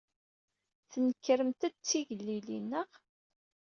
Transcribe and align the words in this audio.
Tnekremt-d 0.91 1.73
d 1.77 1.81
tigellilin, 1.87 2.65
naɣ? 2.71 2.89